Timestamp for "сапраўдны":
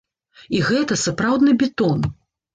1.03-1.55